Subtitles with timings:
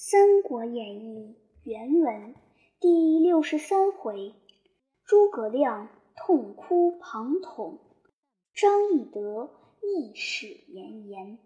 [0.00, 1.34] 三国演义》
[1.68, 2.36] 原文
[2.78, 4.32] 第六十三回：
[5.04, 7.80] 诸葛亮痛哭庞统，
[8.54, 9.50] 张翼德
[9.82, 11.40] 义士炎炎。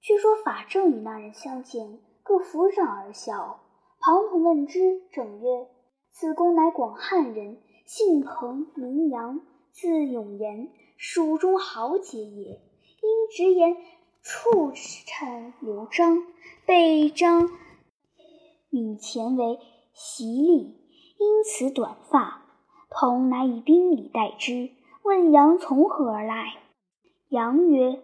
[0.00, 3.58] 据说法正与那人相见，各扶杖而笑。
[3.98, 5.66] 庞统问之，正曰
[6.14, 9.40] ：“此公乃广汉人，姓彭，名杨，
[9.72, 12.60] 字永言，蜀中豪杰也。
[13.02, 13.76] 因直言
[14.22, 14.70] 处
[15.06, 16.22] 产刘璋。”
[16.68, 17.48] 被张
[18.68, 19.58] 敏前为
[19.94, 20.74] 袭吏，
[21.16, 22.42] 因此短发。
[22.90, 24.72] 童乃以兵礼待之。
[25.02, 26.58] 问杨从何而来？
[27.30, 28.02] 杨曰：“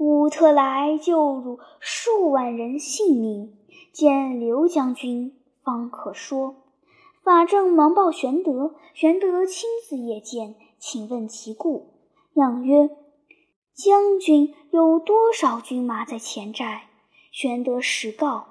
[0.00, 3.58] 吾特来救汝数万人性命，
[3.92, 6.54] 见刘将军方可说。”
[7.22, 11.88] 法正忙报玄德，玄德亲自谒见，请问其故。
[12.32, 12.88] 杨曰
[13.76, 16.84] ：“将军有多少军马在前寨？”
[17.36, 18.46] 玄德实告，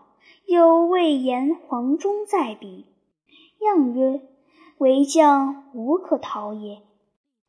[0.45, 2.85] 有魏延、黄忠在彼。
[3.62, 4.21] 样曰
[4.77, 6.84] ：“为将无可逃也。”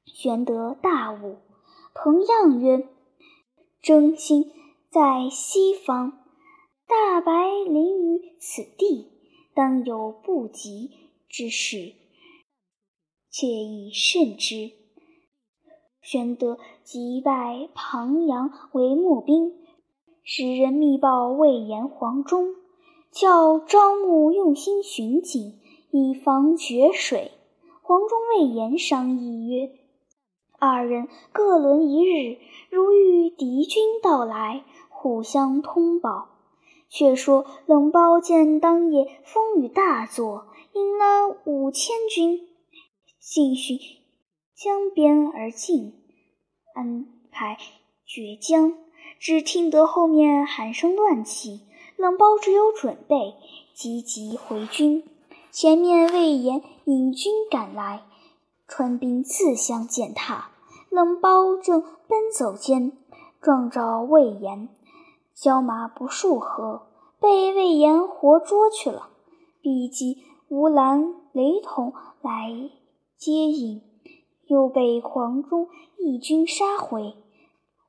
[0.07, 1.37] 玄德大悟。
[1.93, 2.89] 彭样曰
[3.83, 4.51] ：“征心
[4.89, 6.25] 在西方，
[6.87, 9.11] 大白临于此地，
[9.53, 10.91] 当有不及
[11.29, 11.93] 之事，
[13.31, 14.73] 切以慎之。”
[16.01, 19.66] 玄德即拜庞阳为募兵。
[20.29, 22.57] 使人密报魏延、黄忠，
[23.13, 25.61] 叫招募用心巡警，
[25.93, 27.31] 以防决水。
[27.81, 29.71] 黄忠、魏延商议曰
[30.59, 32.39] ：“二人各轮一日，
[32.71, 36.31] 如遇敌军到来，互相通报。
[36.89, 42.41] 却说冷苞见当夜风雨大作，引了五千军，
[43.21, 43.79] 进寻
[44.57, 45.93] 江边而进，
[46.75, 47.57] 安排
[48.05, 48.77] 决江。”
[49.19, 51.63] 只听得后面喊声乱起，
[51.97, 53.35] 冷苞只有准备，
[53.75, 55.03] 急急回军。
[55.51, 58.03] 前面魏延引军赶来，
[58.69, 60.51] 川兵自相践踏。
[60.91, 62.93] 冷苞正奔走间，
[63.41, 64.69] 撞着魏延，
[65.35, 66.83] 交马不数合，
[67.19, 69.09] 被魏延活捉去了。
[69.61, 72.71] 毕及吴兰、雷同来
[73.17, 73.83] 接应，
[74.47, 75.69] 又被黄忠
[75.99, 77.15] 一军杀回。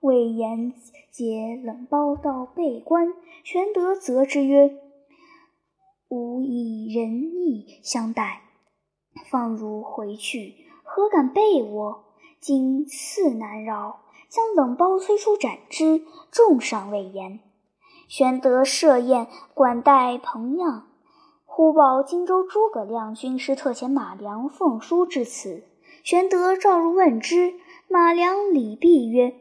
[0.08, 0.74] 魏延
[1.12, 3.14] 解冷苞到备关，
[3.44, 4.74] 玄德责之曰
[6.08, 8.44] ：“吾以仁义相待，
[9.30, 12.06] 放汝回去，何敢背我？
[12.40, 17.42] 今次难饶，将冷苞催出斩之，重赏魏延。”
[18.08, 20.88] 玄德设宴管待彭样，
[21.44, 25.64] 忽报荆州诸葛亮军师特遣马良奉书至此。
[26.02, 27.56] 玄德召入问之，
[27.90, 29.36] 马良礼毕曰。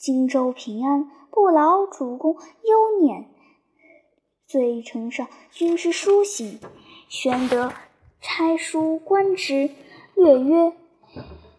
[0.00, 3.28] 荆州平安，不劳主公忧念。
[4.46, 6.58] 遂呈上军师书信。
[7.10, 7.70] 玄德
[8.22, 9.68] 差书观之，
[10.14, 10.72] 略曰：“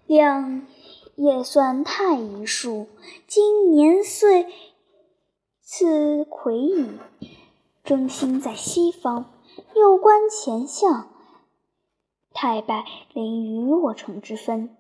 [0.08, 0.66] 亮
[1.16, 2.88] 也算太医术，
[3.28, 4.48] 今年岁
[5.62, 6.90] 次癸矣。
[7.84, 9.32] 征心在西方，
[9.76, 11.14] 又观前相，
[12.34, 14.76] 太白临于洛城之分，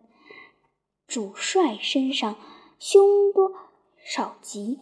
[1.06, 2.36] 主帅身上。”
[2.84, 3.54] 凶多
[4.04, 4.80] 少吉，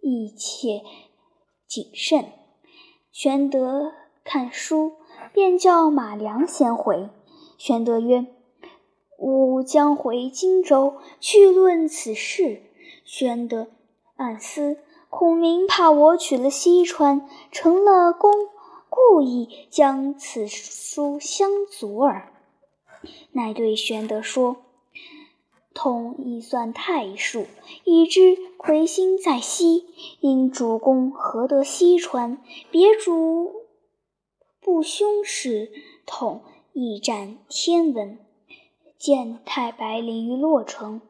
[0.00, 0.82] 一切
[1.66, 2.32] 谨慎。
[3.12, 3.92] 玄德
[4.24, 4.94] 看书，
[5.34, 7.10] 便叫马良先回。
[7.58, 8.24] 玄德曰
[9.20, 12.62] ：“吾将回荆州，去论此事。”
[13.04, 13.66] 玄德
[14.16, 14.78] 暗思：
[15.10, 18.32] 孔明怕我取了西川，成了功，
[18.88, 22.32] 故意将此书相阻耳。
[23.32, 24.56] 乃对玄德说。
[25.82, 27.46] 统亦算太数，
[27.84, 29.86] 已知魁星在西，
[30.20, 32.36] 因主公何得西川？
[32.70, 33.50] 别主
[34.60, 35.72] 不凶时，
[36.04, 36.42] 统
[36.74, 38.18] 亦占天文。
[38.98, 41.00] 见太白临于洛城，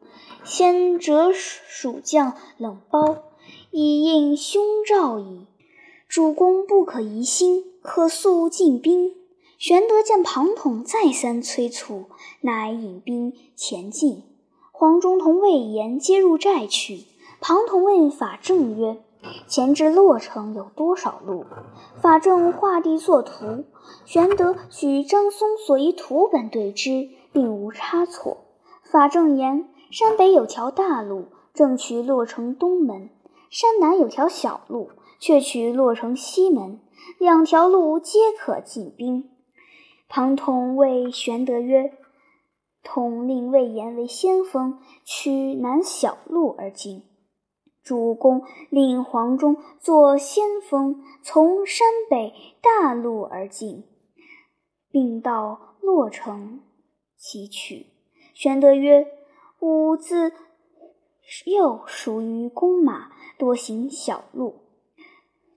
[0.45, 3.17] 先折蜀将冷苞，
[3.71, 5.47] 以应凶兆矣。
[6.07, 9.13] 主公不可疑心，可速进兵。
[9.57, 12.05] 玄德见庞统再三催促，
[12.39, 14.30] 乃引兵前进。
[14.81, 17.03] 黄忠同魏延皆入寨去。
[17.39, 18.97] 庞统问法正曰
[19.45, 21.45] ：“前至洛城有多少路？”
[22.01, 23.65] 法正画地作图。
[24.05, 28.45] 玄德取张松所遗图本对之，并无差错。
[28.81, 33.09] 法正言：“山北有条大路，正取洛城东门；
[33.51, 34.89] 山南有条小路，
[35.19, 36.79] 却取洛城西门。
[37.19, 39.29] 两条路皆可进兵。”
[40.09, 41.93] 庞统谓玄德曰：
[42.83, 47.03] 统令魏延为先锋，取南小路而进。
[47.83, 53.83] 主公令黄忠作先锋，从山北大路而进，
[54.91, 56.61] 并到洛城
[57.17, 57.87] 崎岖。
[58.35, 59.07] 玄德曰
[59.59, 60.31] ：“吾自
[61.45, 64.61] 幼属于弓马，多行小路。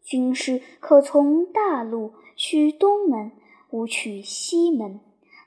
[0.02, 3.32] 军师可从大路取东门，
[3.70, 5.00] 吾取西门。”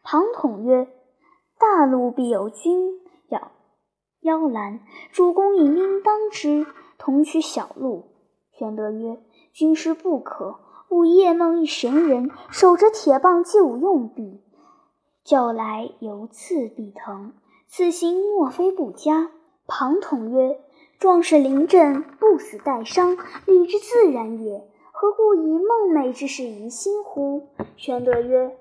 [0.04, 0.88] 庞统曰
[1.60, 3.00] ：“大路必有军
[3.30, 3.52] 要。”
[4.22, 4.82] 妖兰，
[5.12, 6.66] 主公以应当之，
[6.98, 8.06] 同取小路。
[8.52, 9.22] 玄德曰
[9.54, 10.60] ：“军师不可。
[10.90, 14.42] 吾夜梦一神人，手着铁棒救用毕，
[15.24, 17.34] 叫来犹刺必疼。
[17.68, 19.30] 此行莫非不佳？”
[19.68, 20.60] 庞统曰
[20.98, 24.68] ：“壮士临阵，不死带伤，理之自然也。
[24.92, 28.58] 何故以梦寐之事疑心乎？”玄德曰：“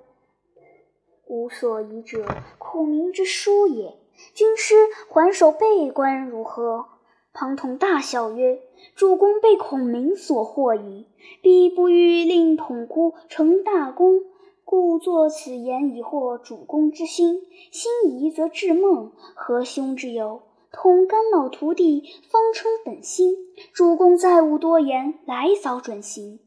[1.27, 2.25] 吾所疑者，
[2.59, 3.99] 孔明之书也。”
[4.35, 4.75] 军师
[5.11, 6.87] 还守备关如何？
[7.33, 8.63] 庞统大笑曰
[8.97, 11.07] ：“主公被孔明所惑矣。
[11.43, 14.23] 必不欲令统孤成大功，
[14.65, 17.43] 故作此言以惑主公之心。
[17.71, 20.41] 心疑则致梦，何兄之有？
[20.73, 23.37] 统肝脑涂地，方称本心。
[23.75, 26.39] 主公再无多言，来早准行。”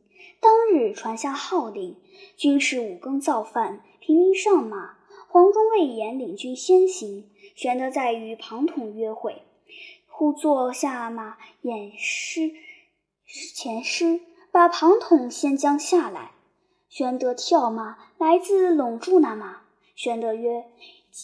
[0.41, 1.97] 当日传下号令，
[2.35, 4.97] 军士五更造饭，平民上马。
[5.27, 7.29] 黄忠、魏延领军先行。
[7.53, 9.43] 玄德在与庞统约会，
[10.07, 12.51] 忽坐下马掩师
[13.53, 14.21] 前师，
[14.51, 16.31] 把庞统先将下来。
[16.87, 19.61] 玄德跳马来自拢住那马。
[19.93, 20.65] 玄德曰：“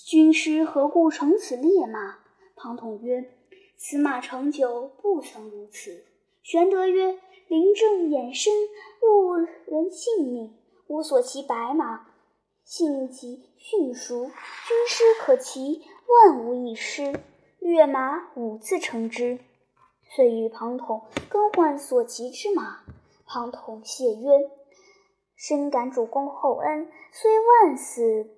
[0.06, 2.20] 军师何故乘此烈马？”
[2.56, 3.32] 庞统曰
[3.76, 6.06] ：“此马成久不曾如此。”
[6.44, 7.18] 玄德曰
[7.50, 8.54] ：“临阵掩身，
[9.02, 10.54] 误人性命。
[10.86, 12.06] 吾所骑白马，
[12.66, 14.34] 性急迅熟，军
[14.90, 17.20] 师可骑。”万无一失，
[17.60, 19.40] 跃马五次乘之，
[20.16, 22.82] 遂与庞统更换所骑之马。
[23.26, 24.52] 庞统谢曰
[25.36, 28.30] ：“深感主公厚恩，虽万死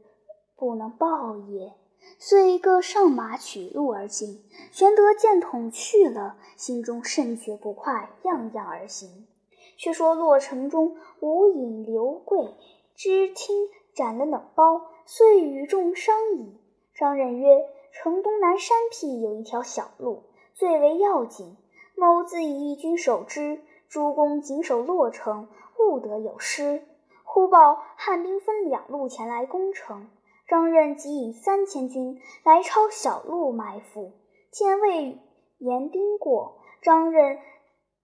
[0.55, 1.73] 不能报也。”
[2.19, 4.41] 遂各上马取路而行。
[4.71, 9.27] 玄德见统去了，心中甚觉不快，样样而行。
[9.75, 12.55] 却说洛城中，吴引、刘贵
[12.95, 13.67] 知听
[13.97, 16.61] 斩了冷包，遂与众商议。
[16.93, 21.57] 张任曰：“城东南山僻有一条小路，最为要紧。
[21.95, 23.59] 某自以一军守之，
[23.89, 25.47] 诸公谨守洛城，
[25.79, 26.83] 勿得有失。”
[27.25, 30.07] 忽报汉兵分两路前来攻城，
[30.47, 34.11] 张任即引三千军来抄小路埋伏。
[34.51, 35.17] 见魏
[35.57, 37.39] 延兵过，张任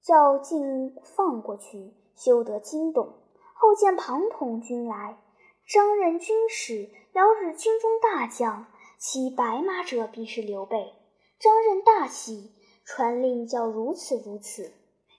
[0.02, 3.14] 叫进放过去，休得惊动。
[3.54, 5.20] 后见庞统军来，
[5.68, 8.68] 张任军使遥指军中大将。
[8.98, 10.94] 骑白马者必是刘备。
[11.38, 12.54] 张任大喜，
[12.86, 14.72] 传令叫如此如此。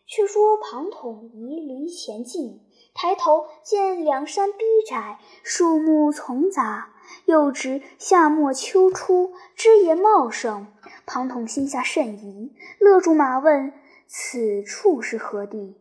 [0.07, 2.61] 却说庞统移离前进，
[2.95, 6.95] 抬头见两山逼窄，树木丛杂，
[7.27, 10.67] 又值夏末秋初，枝叶茂盛。
[11.05, 13.73] 庞统心下甚疑，勒住马问
[14.09, 15.81] ：“此处是何地？”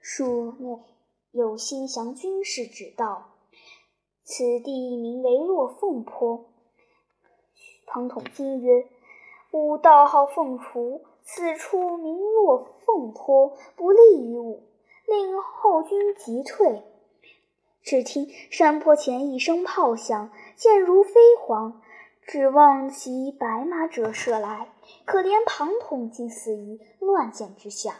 [0.00, 0.78] 树内
[1.30, 3.29] 有心降军士指道
[4.30, 6.46] ：“此地名为落凤坡。”
[7.84, 8.86] 庞统惊曰
[9.50, 14.62] ：“吾道号凤雏，此处名落凤坡，不利于吾，
[15.06, 16.84] 令后军急退。”
[17.82, 21.72] 只听山坡前一声炮响，箭如飞蝗，
[22.22, 24.68] 指望骑白马者射来。
[25.04, 27.96] 可怜庞统竟死于乱箭之下，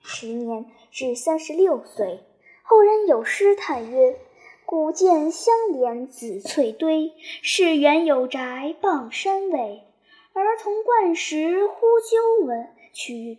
[0.00, 2.20] 时年至三十六岁。
[2.62, 4.18] 后人有诗叹曰。
[4.66, 9.84] 古剑相连紫翠堆，世远有宅傍山尾。
[10.32, 13.38] 儿童惯时呼究闻，取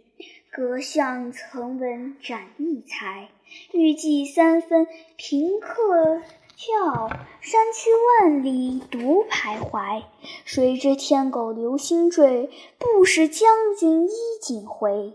[0.50, 3.28] 阁相曾闻展异才。
[3.74, 6.22] 欲寄三分平客
[6.56, 7.10] 跳，
[7.42, 7.90] 山区
[8.22, 10.04] 万里独徘徊。
[10.46, 15.12] 谁知天狗流星坠，不识将军衣锦回。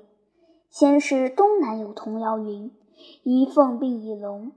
[0.71, 2.71] 先是东南有童谣云：
[3.23, 4.53] 一凤并一龙。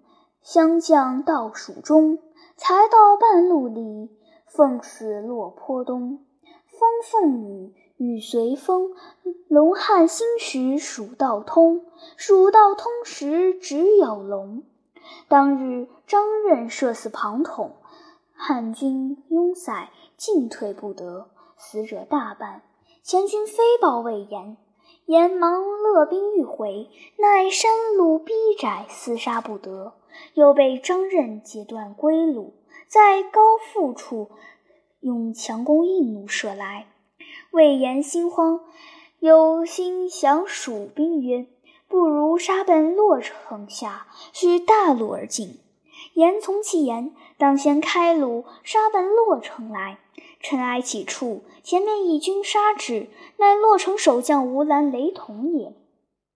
[0.45, 2.19] 相将到蜀中，
[2.55, 4.11] 才到半路里，
[4.45, 6.23] 凤死落坡东。
[6.67, 8.91] 风凤雨，雨随风，
[9.47, 11.83] 龙汉兴时蜀道通。
[12.15, 14.61] 蜀道通时只有龙。
[15.27, 17.77] 当日张任射死庞统，
[18.35, 22.61] 汉军拥塞，进退不得，死者大半。
[23.01, 24.57] 前军飞报魏延，
[25.07, 26.87] 延忙勒兵欲回，
[27.17, 29.93] 奈山路逼窄，厮杀不得。
[30.33, 32.53] 又被张任截断归路，
[32.87, 34.29] 在高阜处
[34.99, 36.87] 用强弓硬弩射来，
[37.51, 38.61] 魏延心慌，
[39.19, 41.45] 有心降蜀兵曰
[41.87, 45.59] ：“不如杀奔洛城下，取大路而进。”
[46.13, 49.99] 言从其言，当先开路，杀奔洛城来。
[50.39, 53.07] 尘埃起处，前面一军杀至，
[53.37, 55.73] 乃洛城守将吴兰、雷同也。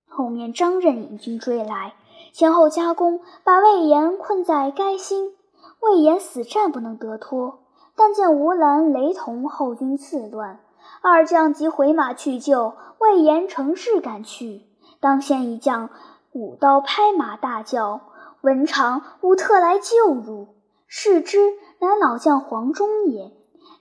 [0.08, 1.94] 后面张任引军追来，
[2.32, 5.34] 前后夹攻，把魏延困在该心。
[5.82, 7.60] 魏延死战不能得脱，
[7.96, 10.60] 但见吴兰、雷同后军刺乱，
[11.02, 12.74] 二将即回马去救。
[13.00, 14.64] 魏延乘势赶去，
[15.00, 15.90] 当先一将
[16.34, 18.02] 舞刀拍马，大叫
[18.42, 20.48] ：“文长，吾特来救汝！”
[20.86, 23.32] 视之，乃老将黄忠也。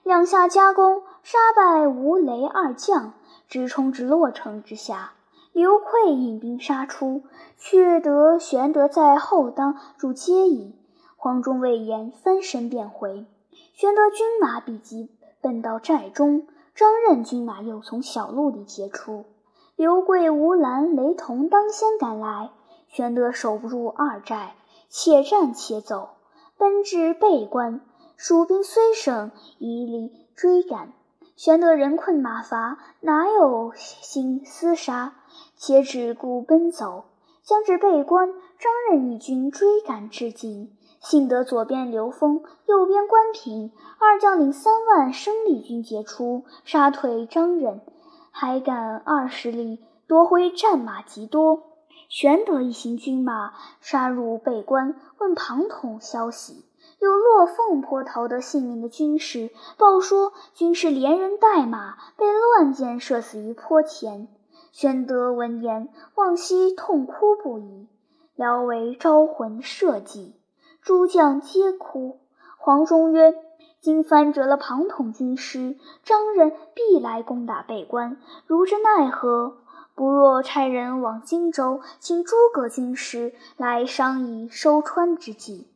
[0.03, 3.11] 两下夹攻，杀败吴雷二将，
[3.49, 5.11] 直冲至洛城之下。
[5.59, 7.23] 刘珪引兵杀出，
[7.57, 10.73] 却得玄德在后当助接应。
[11.17, 13.25] 黄忠、魏延翻身便回，
[13.73, 15.09] 玄德军马比及
[15.41, 19.25] 奔到寨中，张任军马又从小路里截出。
[19.75, 22.51] 刘贵、吴兰、雷同当先赶来，
[22.87, 24.53] 玄德守不住二寨，
[24.87, 26.11] 且战且走，
[26.57, 27.81] 奔至背关。
[28.15, 30.93] 蜀兵虽胜，一力追赶。
[31.35, 35.15] 玄德人困马乏，哪有心厮杀？
[35.59, 37.03] 且只顾奔走。
[37.43, 47.81] 将至背关，张任一军追赶至近，幸得左边刘封，右边关平二将领三万生力军截出，杀退张任，
[48.29, 51.63] 还赶二十里，夺回战马极多。
[52.07, 56.65] 玄德一行军马杀入背关，问庞统消息。
[56.99, 64.27] 有落凤坡逃得性命的军士报说，军士连人带马被乱箭射死于坡前。
[64.71, 67.87] 玄德闻言，望西痛哭不已，
[68.35, 70.33] 聊为招魂社稷。
[70.81, 72.19] 诸将皆哭。
[72.57, 73.33] 黄忠曰
[73.81, 79.57] ：“今番折了庞统军师，张任必来攻打北关，如之奈何？
[79.95, 85.67] 不若差人往荆州，请诸葛军师来商议收川之计。”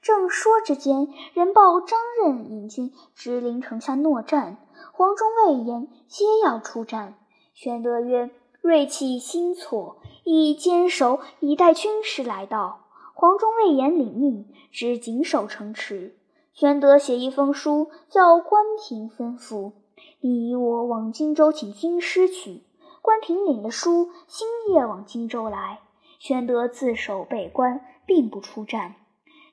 [0.00, 4.56] 正说之间，人报张任引军直临城下搦战，
[4.92, 7.14] 黄忠、魏延皆要出战。
[7.56, 8.28] 玄德曰
[8.60, 12.84] ：“锐气心挫，亦坚守以待军师来到。”
[13.16, 16.18] 黄忠、魏延领命，只紧守城池。
[16.52, 19.72] 玄德写一封书，叫关平吩咐
[20.20, 22.62] ：“你我往荆州请军师去。”
[23.00, 25.80] 关平领了书，星夜往荆州来。
[26.18, 28.96] 玄德自守备关，并不出战。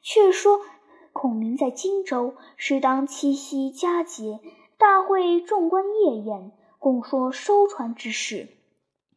[0.01, 0.59] 却说
[1.13, 4.41] 孔明在荆州，是当七夕佳节，
[4.77, 6.51] 大会众官夜宴，
[6.83, 8.49] 共说收船之事。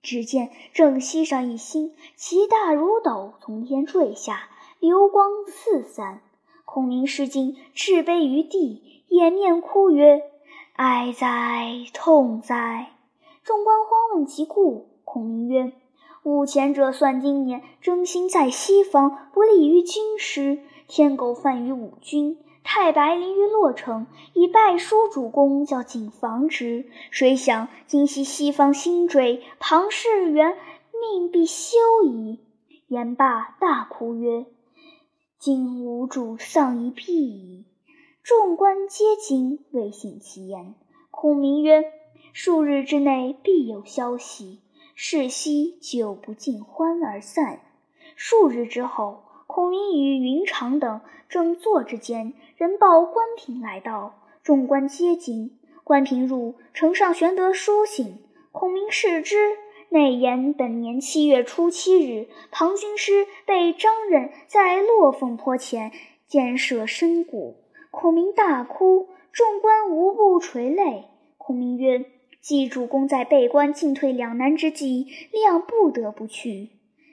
[0.00, 6.20] 只见正西上一星，其大如斗，从天坠下，流光四散。
[6.64, 10.22] 孔明失惊，赤悲于地，掩面哭曰
[10.74, 12.92] ：“哀哉，痛哉！”
[13.42, 15.72] 众官慌问其故，孔明曰
[16.22, 26.86] ：“吾前者算今年征心在西方，不利于军师。”天狗犯于五军，太白临于洛城，以拜书主公，叫谨防之。
[27.12, 30.56] 谁想今夕西方星坠，庞士元
[31.00, 32.40] 命必休矣。
[32.88, 34.46] 言罢，大哭曰
[35.38, 37.64] ：“今吾主丧一臂矣！”
[38.24, 40.74] 众官皆惊，未信其言。
[41.12, 41.84] 孔明曰
[42.34, 44.60] ：“数日之内必有消息。”
[44.96, 47.60] 是夕酒不尽欢而散。
[48.16, 49.22] 数日之后。
[49.48, 55.58] 孔明与云长等正坐之间，人报关平来到，众官皆惊。
[55.84, 58.16] 关平入呈上玄德书信，
[58.50, 59.36] 孔明视之，
[59.90, 65.92] 内言本年七月初七日，庞军师被张任在落凤坡前
[66.26, 67.56] 箭射身故。
[67.90, 71.04] 孔明大哭，众官无不垂泪。
[71.36, 72.06] 孔明曰
[72.40, 76.70] ：“既主公在背关进退两难之际，亮不得不去。”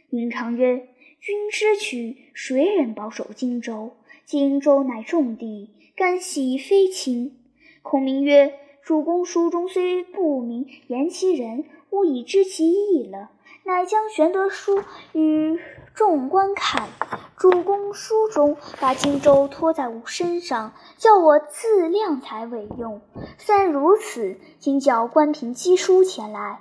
[0.10, 0.88] 云长曰。
[1.26, 3.94] 君之取，谁人保守荆州？
[4.26, 7.38] 荆州乃重地，干系非亲。
[7.82, 8.54] 孔明曰
[8.84, 13.30] ：“主公书中虽不明言其人，吾已知其意了。”
[13.66, 15.58] 乃将玄德书与
[15.94, 16.90] 众官看。
[17.38, 23.02] 主公书中把荆州托在吾身上，叫我自量才委用。
[23.38, 26.60] 虽然如此，今叫关平赍书前来，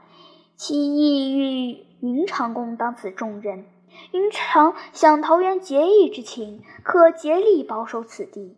[0.56, 3.64] 其意欲云长公当此重任。
[4.10, 8.56] 云长想桃园结义之情，可竭力保守此地，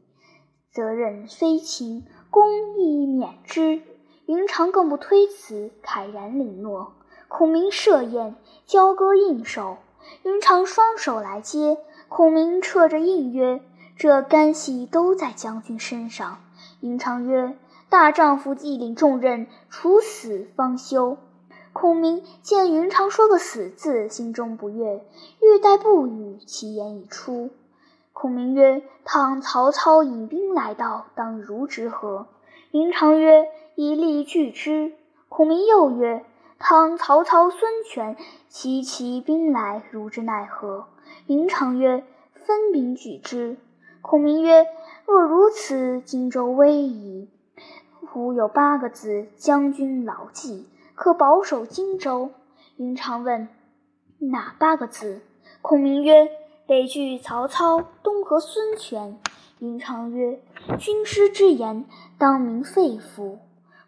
[0.72, 3.82] 责任非轻，公亦免之。
[4.26, 6.94] 云长更不推辞，慨然领诺。
[7.28, 9.76] 孔明设宴，交割应手，
[10.22, 11.78] 云长双手来接。
[12.08, 13.60] 孔明掣着印曰
[13.98, 16.40] ：“这干系都在将军身上。”
[16.80, 17.56] 云长曰
[17.90, 21.18] ：“大丈夫既领重任，处死方休。”
[21.75, 25.04] 孔明见云长说个死字，心中不悦，
[25.43, 27.50] 欲待不语，其言已出。
[28.12, 32.28] 孔明曰：“倘曹操引兵来到，当如之何？”
[32.71, 34.93] 云长曰：“以力拒之。”
[35.28, 36.25] 孔明又曰
[36.61, 38.16] ：“倘曹操、孙权
[38.49, 40.87] 齐其兵来，如之奈何？”
[41.26, 42.04] 云长曰
[42.47, 43.57] ：“分兵拒之。”
[44.00, 44.64] 孔明曰
[45.07, 47.28] ：“若如此，荆州危矣。
[48.14, 52.30] 吾有八个字，将军牢记，可保守荆州。”
[52.76, 53.48] 云长问
[54.18, 55.20] ：“哪八个字？”
[55.62, 56.28] 孔明曰
[56.66, 59.18] ：“北拒曹操，东和孙权。”
[59.60, 60.40] 云长曰
[60.78, 61.84] ：“军师之言，
[62.18, 63.38] 当明肺腑。”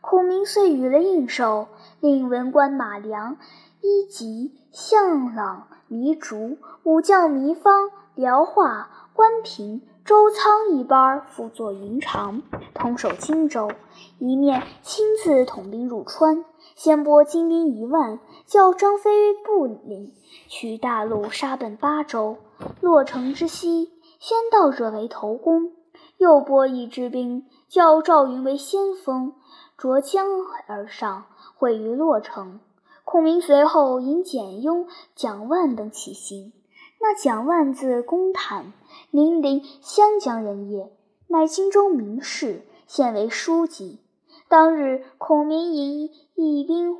[0.00, 1.66] 孔明遂与了应手，
[2.00, 3.38] 令文官马良、
[3.80, 12.40] 伊吉、向朗、糜竺、武将糜芳、辽化、关平、周仓一班辅佐云长，
[12.72, 13.72] 同守荆州，
[14.20, 16.44] 一面亲自统兵入川，
[16.76, 20.12] 先拨精兵一万，叫张飞布领
[20.46, 22.36] 取大路，杀奔巴州。
[22.82, 25.72] 落城之西，先到者为头功，
[26.18, 29.32] 又拨一支兵，叫赵云为先锋。
[29.78, 30.26] 着江
[30.66, 31.24] 而上，
[31.56, 32.60] 会于洛城。
[33.04, 36.52] 孔明随后引简雍、蒋万等起行。
[37.00, 38.74] 那蒋万字公坦，
[39.10, 40.92] 零陵湘江人也，
[41.28, 44.00] 乃荆州名士，现为书记。
[44.48, 46.96] 当日，孔明引义兵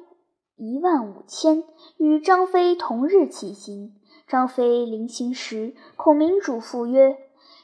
[0.56, 1.62] 一万五千，
[1.96, 3.94] 与张飞同日起行。
[4.26, 7.16] 张飞临行时，孔明嘱咐曰：“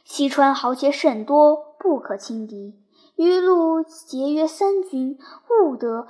[0.04, 2.78] 西川豪杰甚多，不可轻敌。”
[3.16, 5.18] 于路节约三军，
[5.50, 6.06] 勿得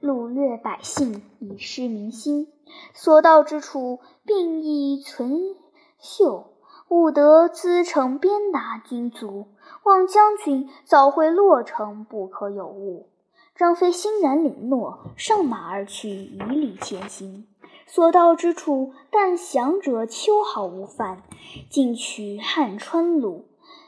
[0.00, 2.48] 掳掠百姓，以失民心。
[2.94, 5.54] 所到之处，并以存
[5.98, 6.54] 秀，
[6.88, 9.48] 勿得滋城鞭打军卒。
[9.84, 13.08] 望将军早回洛城，不可有误。
[13.56, 17.46] 张飞欣然领诺，上马而去，以礼前行。
[17.86, 21.22] 所到之处，但降者秋毫无犯，
[21.70, 23.46] 尽取汉川路。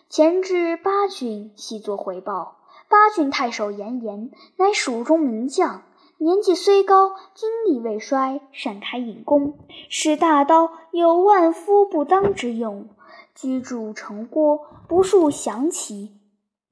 [0.09, 2.59] 前至八郡，细作回报。
[2.89, 5.83] 八郡太守严颜，乃蜀中名将，
[6.19, 12.89] 年纪虽高，精力未衰，善开引弓，使大刀有万夫不当之用。
[13.37, 16.17] 居住城郭，不数降旗。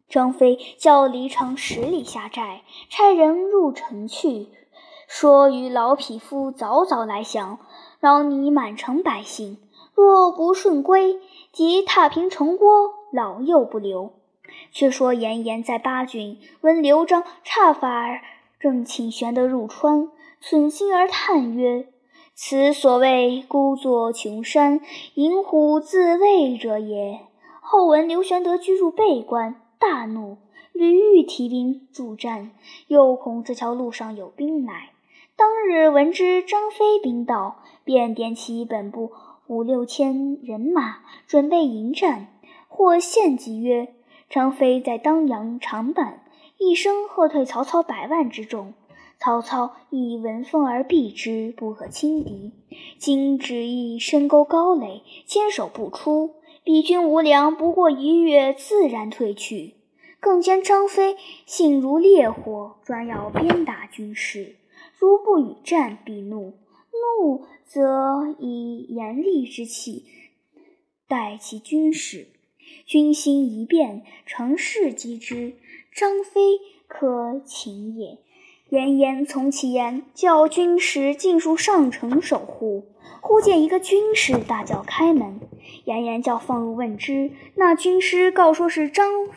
[0.09, 4.49] 张飞叫离城十里下寨，差人入城去，
[5.07, 7.59] 说与老匹夫早早来降，
[8.01, 9.59] 饶你满城百姓。
[9.95, 11.21] 若不顺归，
[11.53, 12.95] 即踏平城郭。
[13.13, 14.15] 老幼不留。
[14.71, 18.21] 却说严颜在八郡闻刘璋差法
[18.59, 21.89] 正请玄德入川，损心而叹曰
[22.35, 24.81] ：“此所谓孤坐穷山，
[25.15, 27.21] 引虎自卫者也。”
[27.63, 30.37] 后闻刘玄德居入背关，大怒，
[30.73, 32.51] 屡欲提兵助战，
[32.89, 34.91] 又恐这条路上有兵来。
[35.37, 39.13] 当日闻知张飞兵到，便点起本部
[39.47, 42.29] 五六千人马，准备迎战。
[42.69, 43.95] 或献计曰
[44.29, 46.21] ：“张飞在当阳长坂，
[46.59, 48.75] 一声喝退曹操百万之众，
[49.19, 52.53] 曹操亦闻风而避之，不可轻敌。
[52.99, 59.75] 今只意深沟高垒，坚守不出，彼军无粮，不过一月，自然退去。
[60.21, 64.57] 更兼张飞性如烈火，专要鞭打军士，
[64.99, 66.55] 如不与战，必怒，
[66.93, 70.05] 怒则以严厉之气
[71.07, 72.29] 待其军士。”
[72.87, 75.55] 军心一变，乘势击之。
[75.95, 78.19] 张飞可擒也。
[78.75, 82.89] 严颜从其言，叫军士尽数上城守护。
[83.21, 85.41] 忽见一个军士大叫开门，
[85.85, 87.31] 严颜叫放入问之。
[87.55, 89.29] 那军师告说是张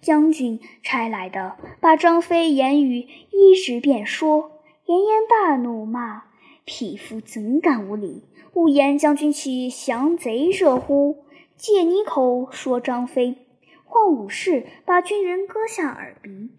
[0.00, 4.50] 将军差来的，把张飞言语一直便说。
[4.86, 6.24] 严颜大怒，骂
[6.66, 8.24] ：“匹夫怎敢无礼？
[8.54, 11.24] 勿言将军去降贼者乎？”
[11.56, 13.36] 借你口说张飞，
[13.84, 16.50] 唤武士把军人割下耳鼻，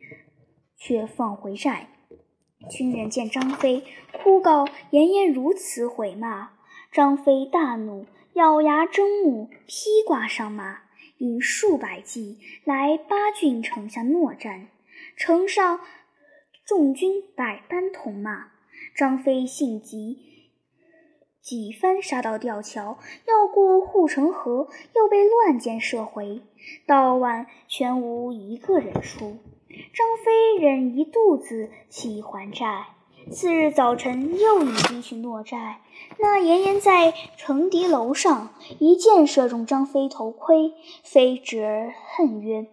[0.77, 1.89] 却放回寨。
[2.69, 6.51] 军人见张飞，哭告严颜如此毁骂。
[6.91, 10.81] 张飞大怒，咬牙睁目，披挂上马，
[11.19, 14.67] 引数百骑来八郡城下搦战。
[15.15, 15.79] 城上
[16.65, 18.51] 众军百般痛骂，
[18.95, 20.17] 张飞性急。
[21.41, 26.41] 几番杀到吊桥，要过护城河，又被乱箭射回。
[26.85, 29.37] 到晚全无一个人出。
[29.69, 32.87] 张飞忍一肚子气还债。
[33.29, 35.81] 次日早晨，又引兵去诺寨。
[36.17, 40.73] 那严颜在城敌楼上，一箭射中张飞头盔。
[41.03, 42.67] 飞指而恨曰：“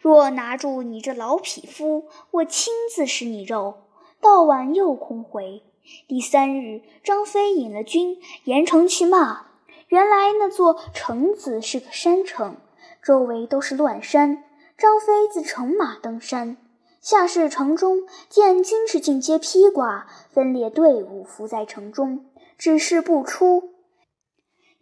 [0.00, 3.74] 若拿住你这老匹夫，我亲自食你肉。”
[4.20, 5.62] 到晚又空回。
[6.06, 9.48] 第三日，张飞引了军沿城去骂。
[9.88, 12.56] 原来那座城子是个山城，
[13.02, 14.44] 周围都是乱山。
[14.78, 16.56] 张飞自乘马登山，
[17.00, 23.70] 下至城中，见军士尽皆披挂，分列队伍伏在城中，只是不出。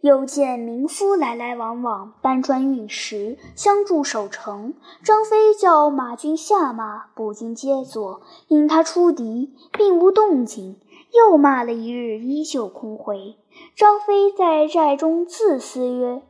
[0.01, 4.75] 又见民夫来来往往，搬砖运石，相助守城。
[5.03, 10.79] 张飞叫马军下马，步军皆坐，引他出敌，并无动静。
[11.11, 13.35] 又骂了一日，依旧空回。
[13.75, 16.21] 张飞在寨中自思曰：“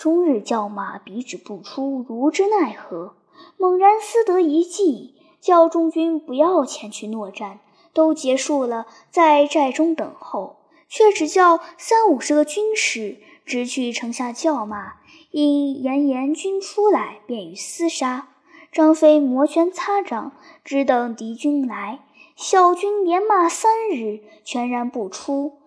[0.00, 3.12] 终日叫骂，鼻止不出，如之奈何？”
[3.58, 7.60] 猛然思得一计，叫众军不要前去搦战，
[7.92, 10.56] 都结束了，在寨中等候。
[10.88, 14.94] 却只叫三五十个军士直去城下叫骂，
[15.32, 18.28] 因严严军出来，便于厮杀。
[18.72, 20.32] 张飞摩拳擦掌，
[20.64, 22.00] 只等敌军来。
[22.36, 25.58] 小军连骂三日，全然不出。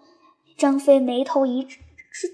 [0.58, 1.68] 张飞眉头一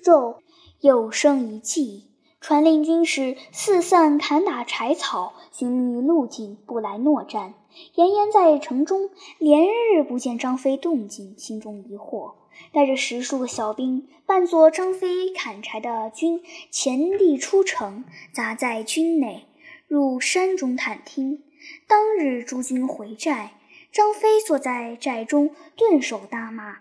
[0.02, 0.42] 皱，
[0.82, 2.06] 又生一计，
[2.39, 7.54] 传令军士四散砍打柴草，寻觅路径，不来诺战。
[7.96, 12.34] 严严在城中连日不见张飞动静，心中疑惑。
[12.72, 19.48] 带着十数个小兵，扮作张飞砍柴的军，前地出城，砸在军内，
[19.88, 21.44] 入山中探听。
[21.88, 23.58] 当日诸军回寨，
[23.92, 26.78] 张飞坐在寨中，顿首大骂：“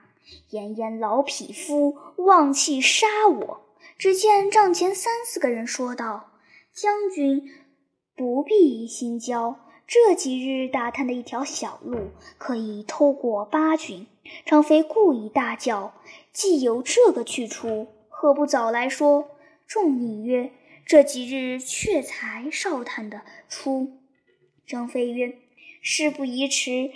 [0.51, 3.61] 严严老匹夫，妄气杀我！”
[3.99, 6.31] 只见帐前三四个人说道
[6.73, 7.51] ：“将军
[8.15, 9.59] 不必心焦。”
[9.89, 14.07] 这几日打探的一条小路，可以偷过八军。
[14.45, 15.95] 张飞故意大叫
[16.31, 19.31] ：“既有这个去处，何不早来说？”
[19.67, 20.53] 众应曰
[20.87, 23.99] ：“这几日却才少探得出。”
[24.69, 25.39] 张飞曰
[25.83, 26.93] ：“事不宜迟，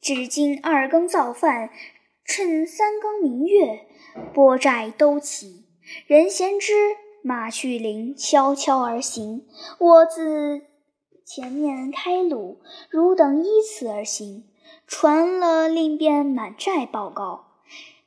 [0.00, 1.70] 只今二更造饭，
[2.24, 3.86] 趁三更明月，
[4.32, 5.65] 拨寨都起，
[6.06, 6.72] 人闲之，
[7.22, 9.46] 马去林，悄悄而行。
[9.78, 10.62] 我自。”
[11.26, 14.44] 前面开路，汝等依次而行。
[14.86, 17.46] 传了令，便满寨报告。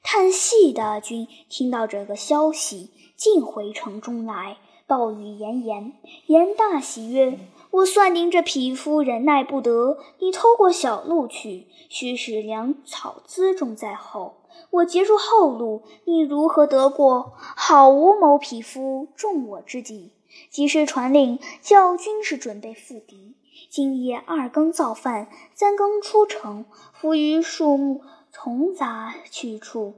[0.01, 5.93] 探细的军听到这个消息，尽回城中来，暴雨严严。
[6.27, 7.37] 严大喜曰
[7.71, 14.38] ：“我算定这匹夫忍耐不得，你偷过小路去，须使粮草辎重在后。
[14.71, 17.33] 我截住后路，你如何得过？
[17.37, 20.11] 好无谋匹夫中我之计。”
[20.51, 23.33] 及时传令，叫军士准备赴敌。
[23.67, 29.95] 今夜二更造饭，三更出城，伏于树木丛杂去处，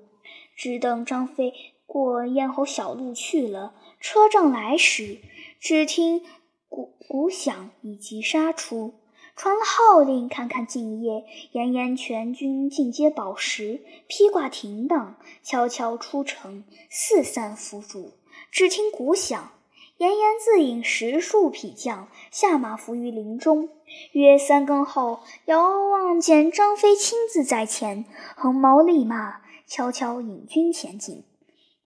[0.55, 1.53] 只等张飞
[1.85, 3.73] 过咽喉小路去了。
[3.99, 5.19] 车仗来时，
[5.59, 6.23] 只听
[6.69, 8.93] 鼓鼓响，以急杀出。
[9.35, 18.13] 传了号令，看看今夜，严严全军尽皆饱食，披挂停当，悄悄出城，四散伏主。
[18.51, 19.51] 只听鼓响。
[19.97, 23.69] 严严自引十数匹将下马伏于林中，
[24.13, 31.23] 约三更后，遥望见张飞亲自在前，横矛立马，悄悄引军前进。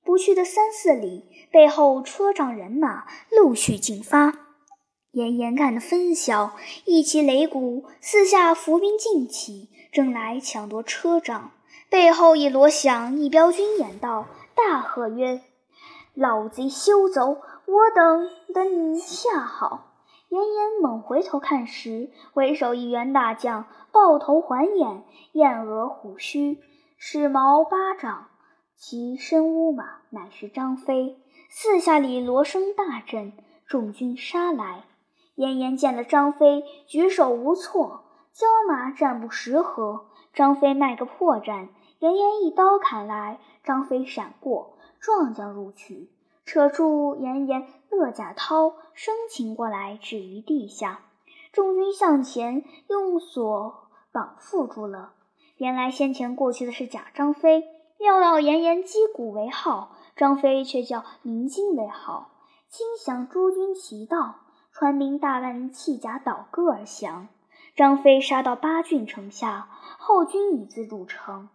[0.01, 4.44] 不去的三四里，背后车仗人马陆续进发。
[5.15, 11.51] 炎炎看得分晓，一起擂鼓，四下伏兵尽起，正来抢夺车仗。
[11.89, 14.25] 背后一锣响，一彪军掩到，
[14.55, 15.39] 大喝曰
[16.13, 19.93] ：“老贼休走！”我等等你恰好。
[20.27, 26.59] 严严猛回头看时，为首一员大将，抱头环眼，燕额虎须，
[26.97, 28.27] 矢毛巴掌，
[28.75, 31.15] 其身乌马，乃是张飞。
[31.49, 33.31] 四下里锣声大震，
[33.65, 34.83] 众军杀来。
[35.35, 41.67] 严严见了张飞，举手无措，交马战不十合，张飞卖个破绽，
[41.99, 46.09] 严严一刀砍来，张飞闪过，撞将入去。
[46.45, 51.01] 扯住严严勒甲绦，生擒过来，置于地下。
[51.51, 55.13] 众军向前，用锁绑缚住了。
[55.57, 57.63] 原来先前过去的是假张飞，
[57.97, 62.29] 料到严严击鼓为号，张飞却叫鸣金为号。
[62.69, 64.35] 惊响诸军齐到，
[64.77, 67.29] 传兵大半弃甲倒戈而降。
[67.77, 71.47] 张飞杀到八郡城下，后军已自入城。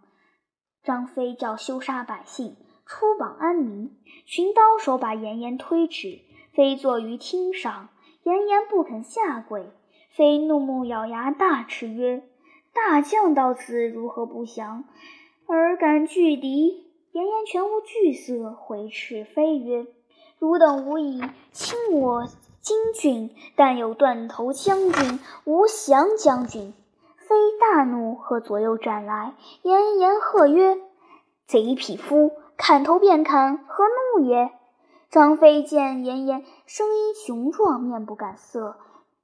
[0.82, 2.56] 张飞叫休杀百姓。
[2.86, 6.22] 出榜安民，寻刀手把严颜推至，
[6.54, 7.90] 飞坐于厅上。
[8.22, 9.70] 严颜不肯下跪，
[10.16, 12.22] 飞怒目咬牙大斥曰
[12.72, 14.84] ：“大将到此，如何不降？
[15.46, 19.86] 而敢拒敌？”严颜全无惧色，回斥飞曰
[20.40, 22.26] ：“汝等无以轻我
[22.60, 26.74] 金郡，但有断头将军、无降将军。”
[27.16, 30.78] 非大怒，和左右斩来，严颜喝曰
[31.46, 33.84] ：“贼匹夫，砍头便砍，何
[34.16, 34.50] 怒也？”
[35.10, 38.76] 张飞见严颜声音雄壮，面不改色，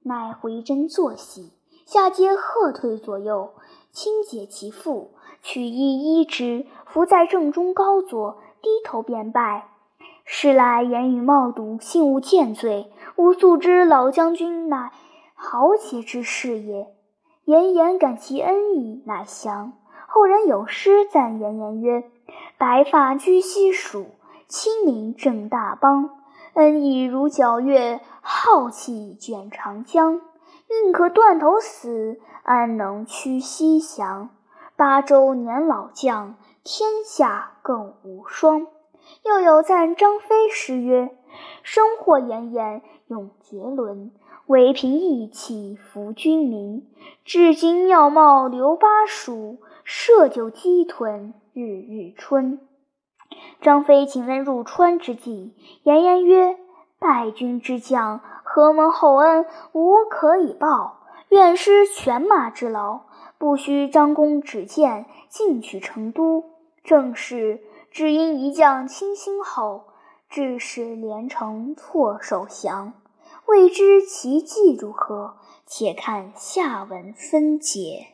[0.03, 1.51] 乃回身坐席，
[1.85, 3.53] 下阶喝退左右，
[3.91, 9.69] 轻解其腹，取衣衣之，伏在正中高坐，低头便拜。
[10.29, 14.91] 时来言语冒笃，信无见罪，吾素知老将军乃
[15.33, 16.87] 豪杰之士也。
[17.45, 19.71] 严颜感其恩义，乃降。
[20.05, 22.03] 后人有诗赞严颜曰
[22.59, 24.07] ：“白发居西蜀。”
[24.49, 26.09] 清明正大邦，
[26.55, 30.19] 恩义如皎月，浩气卷长江。
[30.83, 34.29] 宁可断头死，安能屈膝降？
[34.75, 36.35] 八州年老将，
[36.65, 38.67] 天下更无双。
[39.23, 41.09] 又有赞张飞诗曰
[41.63, 44.11] ：“生祸延延永绝伦，
[44.45, 46.87] 唯凭义气服君民。
[47.25, 52.59] 至今妙貌留巴蜀，设酒鸡豚日日春。”
[53.61, 56.57] 张飞请问入川之计，严颜曰
[56.99, 63.01] ：“败军之将，何蒙厚恩，无可以报，愿施犬马之劳，
[63.37, 66.45] 不须张公指荐，进取成都。
[66.83, 67.59] 正是
[67.91, 69.85] 只因一将倾心后，
[70.29, 72.93] 致使连城措手降。
[73.47, 75.37] 未知其计如何？
[75.65, 78.07] 且看下文分解。”